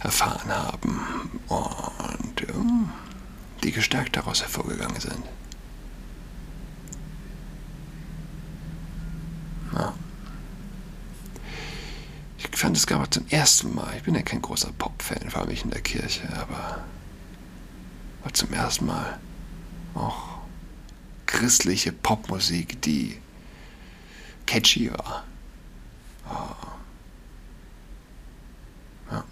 erfahren 0.00 0.50
haben 0.50 1.00
und 1.48 2.40
ja, 2.40 2.54
die 3.64 3.72
gestärkt 3.72 4.16
daraus 4.16 4.42
hervorgegangen 4.42 5.00
sind. 5.00 5.24
Ich 12.38 12.48
fand 12.56 12.76
es 12.76 12.86
gerade 12.86 13.10
zum 13.10 13.26
ersten 13.28 13.74
Mal, 13.74 13.92
ich 13.96 14.04
bin 14.04 14.14
ja 14.14 14.22
kein 14.22 14.40
großer 14.40 14.72
Pop-Fan, 14.78 15.30
vor 15.30 15.40
allem 15.40 15.50
nicht 15.50 15.64
in 15.64 15.70
der 15.70 15.80
Kirche, 15.80 16.28
aber 16.40 16.84
war 18.22 18.32
zum 18.32 18.52
ersten 18.52 18.86
Mal 18.86 19.18
auch 19.94 20.38
christliche 21.26 21.92
Popmusik, 21.92 22.80
die 22.82 23.20
catchy 24.46 24.90
war. 24.90 25.24
Oh. 26.30 26.54
Ja. 29.12 29.24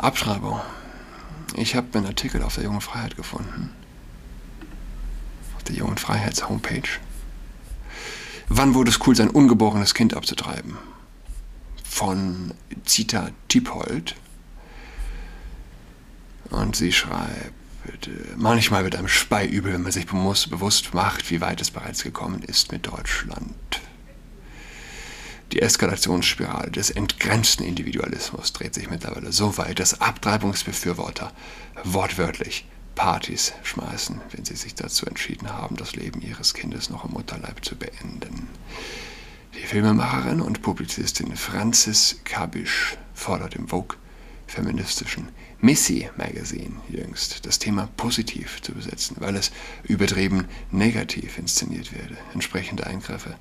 Abschreibung. 0.00 0.60
Ich 1.54 1.76
habe 1.76 1.98
einen 1.98 2.06
Artikel 2.06 2.42
auf 2.42 2.54
der 2.54 2.64
Jungen 2.64 2.80
Freiheit 2.80 3.16
gefunden. 3.16 3.70
Auf 5.56 5.64
der 5.64 5.76
Jungen 5.76 5.98
Freiheits 5.98 6.48
Homepage. 6.48 6.88
Wann 8.54 8.74
wurde 8.74 8.90
es 8.90 9.00
cool, 9.06 9.16
sein 9.16 9.30
ungeborenes 9.30 9.94
Kind 9.94 10.12
abzutreiben? 10.14 10.76
Von 11.88 12.52
Zita 12.84 13.30
Tippold. 13.48 14.14
Und 16.50 16.76
sie 16.76 16.92
schreibt, 16.92 18.10
manchmal 18.36 18.84
wird 18.84 18.94
einem 18.94 19.08
Spei 19.08 19.46
übel, 19.46 19.72
wenn 19.72 19.82
man 19.82 19.90
sich 19.90 20.06
bewusst 20.06 20.92
macht, 20.92 21.30
wie 21.30 21.40
weit 21.40 21.62
es 21.62 21.70
bereits 21.70 22.02
gekommen 22.02 22.42
ist 22.42 22.72
mit 22.72 22.86
Deutschland. 22.86 23.80
Die 25.52 25.62
Eskalationsspirale 25.62 26.70
des 26.70 26.90
entgrenzten 26.90 27.64
Individualismus 27.64 28.52
dreht 28.52 28.74
sich 28.74 28.90
mittlerweile 28.90 29.32
so 29.32 29.56
weit, 29.56 29.80
dass 29.80 30.02
Abtreibungsbefürworter 30.02 31.32
wortwörtlich 31.84 32.66
Partys 32.94 33.52
schmeißen, 33.62 34.20
wenn 34.30 34.44
sie 34.44 34.56
sich 34.56 34.74
dazu 34.74 35.06
entschieden 35.06 35.52
haben, 35.52 35.76
das 35.76 35.96
Leben 35.96 36.20
ihres 36.20 36.54
Kindes 36.54 36.90
noch 36.90 37.04
im 37.04 37.12
Mutterleib 37.12 37.64
zu 37.64 37.76
beenden. 37.76 38.48
Die 39.54 39.66
Filmemacherin 39.66 40.40
und 40.40 40.62
Publizistin 40.62 41.36
Frances 41.36 42.20
Kabisch 42.24 42.96
fordert 43.14 43.54
im 43.54 43.68
Vogue 43.68 43.96
feministischen 44.46 45.28
Missy 45.60 46.10
Magazine 46.16 46.76
jüngst 46.88 47.46
das 47.46 47.58
Thema 47.58 47.88
positiv 47.96 48.60
zu 48.62 48.72
besetzen, 48.72 49.16
weil 49.20 49.36
es 49.36 49.52
übertrieben 49.84 50.46
negativ 50.70 51.38
inszeniert 51.38 51.92
werde. 51.94 52.16
Entsprechende 52.34 52.86
Eingriffe, 52.86 53.36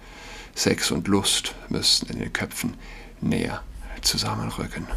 Sex 0.53 0.91
und 0.91 1.07
Lust 1.07 1.55
müssten 1.69 2.11
in 2.11 2.19
den 2.19 2.31
Köpfen 2.31 2.75
näher 3.21 3.63
zusammenrücken. 4.01 4.87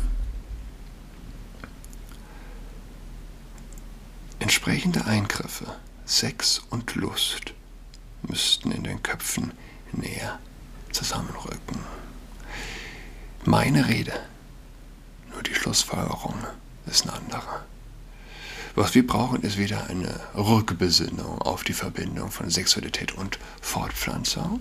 Entsprechende 4.45 5.07
Eingriffe, 5.07 5.75
Sex 6.05 6.61
und 6.69 6.97
Lust, 6.97 7.55
müssten 8.29 8.73
in 8.73 8.85
den 8.85 9.03
Köpfen 9.03 9.55
näher 9.91 10.39
zusammenrücken. 10.93 11.79
Meine 13.47 13.89
Rede, 13.89 14.13
nur 15.33 15.43
die 15.43 15.55
Schlussfolgerung 15.55 16.35
ist 16.85 17.05
eine 17.05 17.15
andere. 17.15 17.65
Was 18.75 18.95
wir 18.95 19.07
brauchen, 19.07 19.41
ist 19.41 19.57
wieder 19.57 19.87
eine 19.87 20.21
Rückbesinnung 20.35 21.41
auf 21.41 21.65
die 21.65 21.73
Verbindung 21.73 22.31
von 22.31 22.51
Sexualität 22.51 23.13
und 23.13 23.39
Fortpflanzung, 23.63 24.61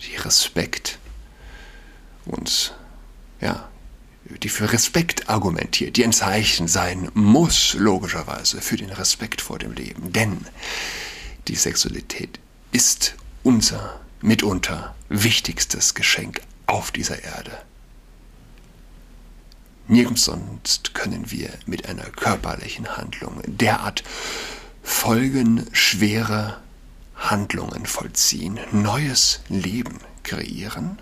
die 0.00 0.14
Respekt 0.14 1.00
uns, 2.24 2.70
ja, 3.40 3.68
die 4.42 4.48
für 4.48 4.72
Respekt 4.72 5.28
argumentiert, 5.28 5.96
die 5.96 6.04
ein 6.04 6.12
Zeichen 6.12 6.68
sein 6.68 7.10
muss, 7.14 7.74
logischerweise, 7.74 8.60
für 8.60 8.76
den 8.76 8.90
Respekt 8.90 9.40
vor 9.40 9.58
dem 9.58 9.72
Leben. 9.72 10.12
Denn 10.12 10.46
die 11.48 11.56
Sexualität 11.56 12.38
ist 12.72 13.14
unser 13.42 14.00
mitunter 14.20 14.94
wichtigstes 15.08 15.94
Geschenk 15.94 16.40
auf 16.66 16.90
dieser 16.90 17.22
Erde. 17.22 17.52
Nirgends 19.86 20.24
sonst 20.24 20.94
können 20.94 21.30
wir 21.30 21.50
mit 21.66 21.86
einer 21.86 22.04
körperlichen 22.04 22.96
Handlung 22.96 23.42
derart 23.46 24.02
folgenschwere 24.82 26.56
Handlungen 27.16 27.84
vollziehen, 27.84 28.58
neues 28.72 29.40
Leben 29.48 29.98
kreieren. 30.22 30.98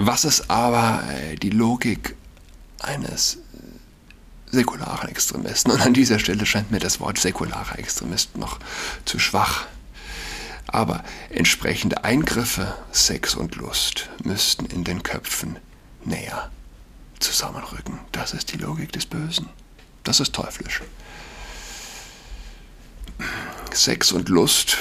Was 0.00 0.24
ist 0.24 0.48
aber 0.48 1.02
äh, 1.10 1.34
die 1.34 1.50
Logik 1.50 2.14
eines 2.78 3.38
säkularen 4.46 5.08
Extremisten? 5.08 5.72
Und 5.72 5.80
an 5.80 5.92
dieser 5.92 6.20
Stelle 6.20 6.46
scheint 6.46 6.70
mir 6.70 6.78
das 6.78 7.00
Wort 7.00 7.18
säkularer 7.18 7.80
Extremist 7.80 8.36
noch 8.38 8.60
zu 9.04 9.18
schwach. 9.18 9.66
Aber 10.68 11.02
entsprechende 11.30 12.04
Eingriffe, 12.04 12.76
Sex 12.92 13.34
und 13.34 13.56
Lust 13.56 14.08
müssten 14.22 14.66
in 14.66 14.84
den 14.84 15.02
Köpfen 15.02 15.58
näher 16.04 16.48
zusammenrücken. 17.18 17.98
Das 18.12 18.34
ist 18.34 18.52
die 18.52 18.58
Logik 18.58 18.92
des 18.92 19.04
Bösen. 19.04 19.48
Das 20.04 20.20
ist 20.20 20.32
teuflisch. 20.32 20.80
Sex 23.72 24.12
und 24.12 24.28
Lust 24.28 24.76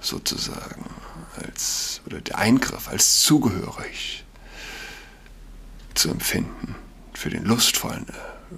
sozusagen 0.00 0.86
als 1.38 2.00
oder 2.06 2.20
der 2.20 2.38
Eingriff 2.38 2.88
als 2.88 3.22
zugehörig 3.22 4.24
zu 5.94 6.10
empfinden 6.10 6.74
für 7.14 7.30
den 7.30 7.44
lustvollen 7.44 8.06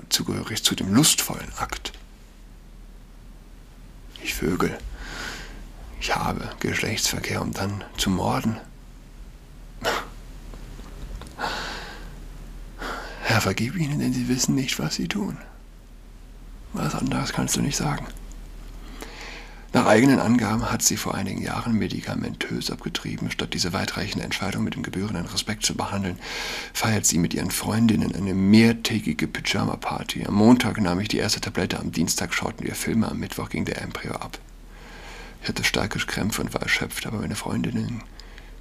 zugehörig 0.09 0.63
zu 0.63 0.75
dem 0.75 0.95
lustvollen 0.95 1.53
Akt. 1.59 1.93
Ich 4.23 4.35
vögel. 4.35 4.77
Ich 6.01 6.15
habe 6.15 6.51
Geschlechtsverkehr, 6.61 7.43
um 7.43 7.53
dann 7.53 7.85
zu 7.97 8.11
morden. 8.11 8.57
Herr, 13.23 13.41
vergib 13.41 13.77
ihnen, 13.77 13.99
denn 13.99 14.13
sie 14.13 14.29
wissen 14.29 14.55
nicht, 14.55 14.79
was 14.79 14.95
sie 14.95 15.09
tun. 15.09 15.39
Was 16.73 16.95
anderes 16.95 17.33
kannst 17.33 17.57
du 17.57 17.61
nicht 17.61 17.77
sagen. 17.77 18.07
Nach 19.73 19.87
eigenen 19.87 20.19
Angaben 20.19 20.73
hat 20.73 20.83
sie 20.83 20.97
vor 20.97 21.15
einigen 21.15 21.41
Jahren 21.41 21.75
medikamentös 21.79 22.73
abgetrieben. 22.73 23.31
Statt 23.31 23.55
diese 23.55 23.73
weitreichende 23.73 24.25
Entscheidung 24.25 24.65
mit 24.65 24.75
dem 24.75 24.83
gebührenden 24.83 25.27
Respekt 25.27 25.65
zu 25.65 25.77
behandeln, 25.77 26.19
feiert 26.75 27.07
sie 27.07 27.19
mit 27.19 27.35
ihren 27.35 27.53
Freundinnen 27.53 28.13
eine 28.15 28.35
mehrtägige 28.35 29.29
Pyjama-Party. 29.29 30.25
Am 30.27 30.35
Montag 30.35 30.81
nahm 30.81 30.99
ich 30.99 31.07
die 31.07 31.19
erste 31.19 31.41
Tablette, 31.41 31.79
am 31.79 31.93
Dienstag 31.93 32.35
schauten 32.35 32.67
wir 32.67 32.75
Filme, 32.75 33.09
am 33.09 33.21
Mittwoch 33.21 33.49
ging 33.49 33.65
der 33.65 33.81
Embryo 33.81 34.13
ab. 34.15 34.39
Ich 35.43 35.49
hatte 35.49 35.63
starke 35.63 36.01
Krämpfe 36.01 36.43
und 36.43 36.53
war 36.53 36.63
erschöpft, 36.63 37.07
aber 37.07 37.19
meine 37.19 37.37
Freundinnen 37.37 38.03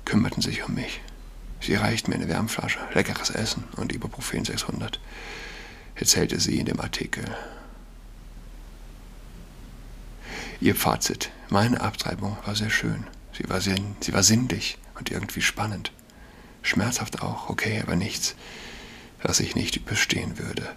kümmerten 0.06 0.44
sich 0.44 0.64
um 0.64 0.76
mich. 0.76 1.02
Sie 1.60 1.74
reichten 1.74 2.12
mir 2.12 2.18
eine 2.18 2.30
Wärmflasche, 2.30 2.80
leckeres 2.94 3.32
Essen 3.32 3.64
und 3.78 3.94
Ibuprofen 3.94 4.46
600, 4.46 5.00
erzählte 5.96 6.40
sie 6.40 6.60
in 6.60 6.68
dem 6.68 6.80
Artikel. 6.80 7.26
Ihr 10.62 10.76
Fazit. 10.76 11.32
Meine 11.50 11.82
Abtreibung 11.82 12.38
war 12.46 12.56
sehr 12.56 12.70
schön. 12.70 13.06
Sie 13.38 13.48
war, 13.50 13.62
sehr, 13.62 13.78
sie 14.02 14.14
war 14.14 14.24
sinnlich 14.24 14.78
und 14.96 15.12
irgendwie 15.12 15.42
spannend. 15.42 15.92
Schmerzhaft 16.62 17.22
auch, 17.22 17.50
okay, 17.50 17.82
aber 17.82 17.96
nichts, 17.96 18.36
was 19.24 19.40
ich 19.40 19.56
nicht 19.56 19.78
überstehen 19.78 20.38
würde. 20.38 20.76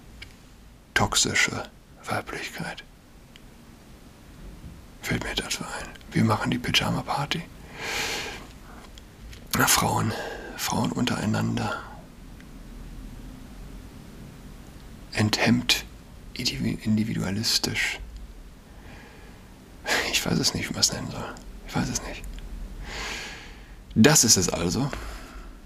Toxische 0.95 1.69
Weiblichkeit. 2.05 2.85
Fällt 5.03 5.25
mir 5.25 5.35
dazu 5.35 5.65
ein. 5.65 5.89
Wir 6.13 6.25
machen 6.25 6.51
die 6.51 6.59
Pyjama-Party. 6.59 7.43
Frauen 9.67 10.13
Frauen 10.63 10.93
untereinander 10.93 11.83
enthemmt, 15.13 15.85
individualistisch. 16.35 17.99
Ich 20.23 20.31
weiß 20.31 20.39
es 20.39 20.55
nicht, 20.55 20.69
wie 20.69 20.73
man 20.73 20.83
es 20.83 20.93
nennen 20.93 21.11
soll. 21.11 21.35
Ich 21.67 21.75
weiß 21.75 21.89
es 21.89 22.01
nicht. 22.05 22.23
Das 23.97 24.23
ist 24.23 24.37
es 24.37 24.49
also, 24.49 24.89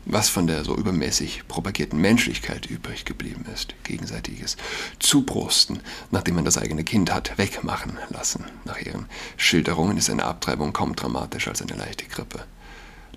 was 0.07 0.31
von 0.31 0.47
der 0.47 0.65
so 0.65 0.75
übermäßig 0.75 1.47
propagierten 1.47 2.01
Menschlichkeit 2.01 2.65
übrig 2.65 3.05
geblieben 3.05 3.45
ist. 3.53 3.75
Gegenseitiges 3.85 4.57
Zubrusten, 4.99 5.81
nachdem 6.11 6.37
man 6.37 6.47
das 6.47 6.57
eigene 6.57 6.85
Kind 6.85 7.13
hat 7.13 7.37
wegmachen 7.37 7.99
lassen. 8.09 8.47
Nach 8.65 8.81
ihren 8.81 9.05
Schilderungen 9.37 9.99
ist 9.99 10.09
eine 10.09 10.25
Abtreibung 10.25 10.73
kaum 10.73 10.97
dramatischer 10.97 11.51
als 11.51 11.61
eine 11.61 11.75
leichte 11.75 12.07
Grippe. 12.07 12.43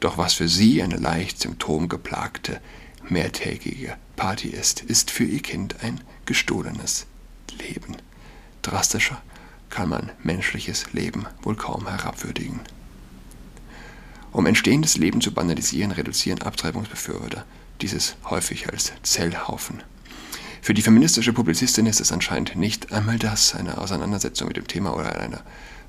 Doch 0.01 0.17
was 0.17 0.33
für 0.33 0.49
sie 0.49 0.83
eine 0.83 0.97
leicht 0.97 1.39
symptomgeplagte, 1.39 2.59
mehrtägige 3.07 3.95
Party 4.17 4.49
ist, 4.49 4.81
ist 4.81 5.09
für 5.09 5.23
ihr 5.23 5.41
Kind 5.41 5.77
ein 5.83 6.01
gestohlenes 6.25 7.05
Leben. 7.57 7.95
Drastischer 8.61 9.21
kann 9.69 9.89
man 9.89 10.11
menschliches 10.23 10.91
Leben 10.93 11.25
wohl 11.41 11.55
kaum 11.55 11.87
herabwürdigen. 11.87 12.59
Um 14.31 14.45
entstehendes 14.45 14.97
Leben 14.97 15.21
zu 15.21 15.33
banalisieren, 15.33 15.91
reduzieren 15.91 16.41
Abtreibungsbefürworter 16.41 17.45
dieses 17.81 18.15
häufig 18.29 18.69
als 18.69 18.93
Zellhaufen. 19.03 19.81
Für 20.61 20.73
die 20.73 20.81
feministische 20.81 21.33
Publizistin 21.33 21.85
ist 21.85 22.01
es 22.01 22.11
anscheinend 22.11 22.55
nicht 22.55 22.91
einmal 22.91 23.17
das, 23.17 23.55
eine 23.55 23.77
Auseinandersetzung 23.77 24.47
mit 24.47 24.57
dem 24.57 24.67
Thema 24.67 24.95
oder 24.95 25.19
eine 25.19 25.41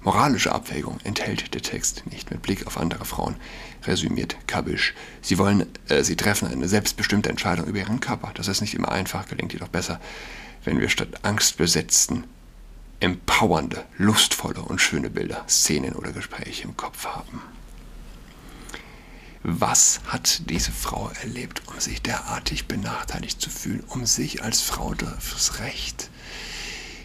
moralische 0.03 0.53
Abwägung 0.53 0.99
enthält 1.05 1.53
der 1.55 1.61
Text 1.61 2.05
nicht 2.07 2.31
mit 2.31 2.41
Blick 2.41 2.67
auf 2.67 2.79
andere 2.79 3.05
Frauen, 3.05 3.37
resümiert 3.85 4.37
Kabisch. 4.47 4.95
Sie 5.21 5.39
wollen, 5.39 5.67
äh, 5.89 6.05
sie 6.05 6.17
treffen 6.17 6.49
eine 6.49 6.69
selbstbestimmte 6.69 7.29
Entscheidung 7.29 7.67
über 7.67 7.79
ihren 7.79 8.01
Körper. 8.01 8.31
Das 8.35 8.49
ist 8.49 8.61
nicht 8.61 8.75
immer 8.75 8.93
einfach, 8.93 9.29
gelingt 9.29 9.53
jedoch 9.53 9.69
besser, 9.69 10.01
wenn 10.65 10.81
wir 10.81 10.89
statt 10.89 11.25
angstbesetzten, 11.25 12.25
empowernde, 13.01 13.85
lustvolle 13.97 14.63
und 14.63 14.81
schöne 14.81 15.11
Bilder, 15.11 15.45
Szenen 15.49 15.95
oder 15.95 16.13
Gespräche 16.13 16.65
im 16.65 16.77
Kopf 16.77 17.07
haben. 17.07 17.41
Was 19.43 20.01
hat 20.07 20.51
diese 20.51 20.71
Frau 20.71 21.11
erlebt, 21.23 21.63
um 21.67 21.81
sich 21.81 22.03
derartig 22.03 22.67
benachteiligt 22.67 23.41
zu 23.41 23.49
fühlen, 23.49 23.83
um 23.89 24.05
sich 24.05 24.43
als 24.43 24.61
Frau 24.61 24.95
das 24.95 25.61
Recht 25.61 26.11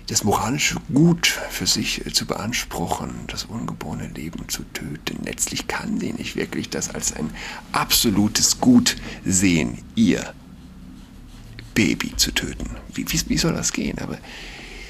das 0.08 0.24
moralische 0.24 0.76
Gut 0.94 1.28
für 1.50 1.66
sich 1.66 2.04
zu 2.14 2.26
beanspruchen, 2.26 3.12
das 3.28 3.46
ungeborene 3.46 4.08
Leben 4.08 4.48
zu 4.50 4.64
töten. 4.64 5.24
Letztlich 5.24 5.68
kann 5.68 6.00
sie 6.00 6.14
nicht 6.14 6.36
wirklich 6.36 6.70
das 6.70 6.90
als 6.90 7.14
ein 7.14 7.32
absolutes 7.72 8.60
Gut 8.60 8.98
sehen, 9.26 9.80
ihr 9.96 10.34
Baby 11.74 12.16
zu 12.16 12.32
töten. 12.32 12.70
Wie, 12.94 13.06
wie, 13.12 13.30
wie 13.30 13.38
soll 13.38 13.54
das 13.54 13.74
gehen? 13.74 13.98
Aber 14.00 14.18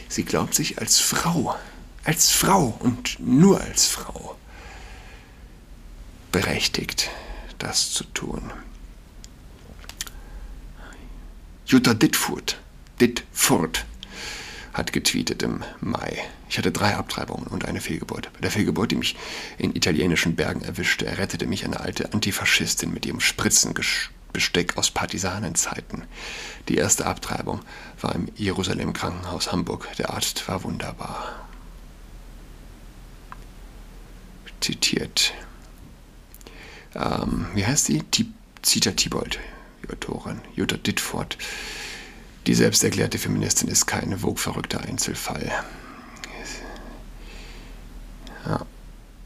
sie 0.07 0.23
glaubt 0.23 0.53
sich 0.53 0.79
als 0.79 0.99
Frau, 0.99 1.55
als 2.03 2.31
Frau 2.31 2.77
und 2.79 3.19
nur 3.19 3.61
als 3.61 3.87
Frau 3.87 4.37
berechtigt, 6.31 7.09
das 7.59 7.91
zu 7.91 8.03
tun. 8.03 8.51
Jutta 11.65 11.93
Dittfurt, 11.93 12.59
Dittfurt 12.99 13.85
hat 14.73 14.91
getweetet 14.91 15.41
im 15.43 15.63
Mai. 15.79 16.21
Ich 16.49 16.57
hatte 16.57 16.71
drei 16.71 16.95
Abtreibungen 16.95 17.47
und 17.47 17.65
eine 17.65 17.79
Fehlgeburt. 17.79 18.31
Bei 18.33 18.41
der 18.41 18.51
Fehlgeburt, 18.51 18.91
die 18.91 18.97
mich 18.97 19.15
in 19.57 19.75
italienischen 19.75 20.35
Bergen 20.35 20.61
erwischte, 20.61 21.05
errettete 21.05 21.47
mich 21.47 21.63
eine 21.63 21.79
alte 21.79 22.13
Antifaschistin 22.13 22.93
mit 22.93 23.05
ihrem 23.05 23.21
Spritzenbesteck 24.39 24.77
aus 24.77 24.91
Partisanenzeiten. 24.91 26.03
Die 26.69 26.75
erste 26.75 27.05
Abtreibung 27.05 27.61
war 28.01 28.15
im 28.15 28.27
Jerusalem 28.35 28.93
Krankenhaus 28.93 29.51
Hamburg. 29.51 29.87
Der 29.97 30.11
Arzt 30.11 30.47
war 30.47 30.63
wunderbar. 30.63 31.47
Zitiert. 34.59 35.33
Ähm, 36.95 37.47
wie 37.53 37.65
heißt 37.65 37.85
sie? 37.85 38.03
Zita 38.61 38.91
Tibold, 38.91 39.39
die 39.83 39.89
Autorin. 39.89 40.41
Jutta 40.55 40.77
Dittfort. 40.77 41.37
Die 42.47 42.55
selbsterklärte 42.55 43.17
Feministin 43.17 43.69
ist 43.69 43.85
keine 43.85 44.21
wogverrückter 44.23 44.81
Einzelfall. 44.81 45.51
Ja, 48.45 48.65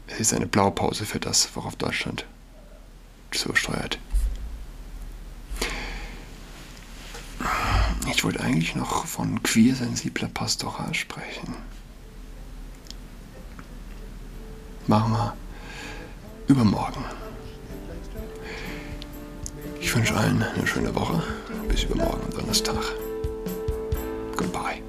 es 0.06 0.20
ist 0.20 0.34
eine 0.34 0.46
Blaupause 0.46 1.04
für 1.04 1.20
das, 1.20 1.48
worauf 1.54 1.76
Deutschland 1.76 2.24
so 3.32 3.54
Ich 8.10 8.24
wollte 8.24 8.40
eigentlich 8.40 8.74
noch 8.74 9.06
von 9.06 9.42
queersensibler 9.42 10.28
Pastoral 10.28 10.92
sprechen. 10.94 11.54
Machen 14.86 15.12
wir 15.12 15.34
übermorgen. 16.48 17.04
Ich 19.80 19.94
wünsche 19.94 20.14
allen 20.14 20.42
eine 20.42 20.66
schöne 20.66 20.94
Woche. 20.94 21.22
Bis 21.68 21.84
übermorgen, 21.84 22.30
Donnerstag. 22.36 22.76
Goodbye. 24.36 24.82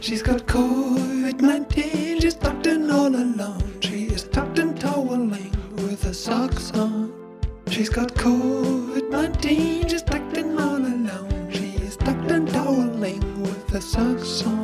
She's 0.00 0.22
got 0.22 0.46
COVID-19, 0.48 2.20
she's 2.20 2.34
tucked 2.34 2.66
in 2.66 2.90
all 2.90 3.14
alone. 3.14 3.62
She 3.80 4.06
is 4.06 4.28
tucked 4.28 4.58
in 4.58 4.74
toweling 4.74 5.52
with 5.76 6.02
her 6.02 6.12
socks 6.12 6.72
on. 6.72 7.12
She's 7.70 7.88
got 7.88 8.12
COVID-19, 8.14 9.81
she's 13.82 14.61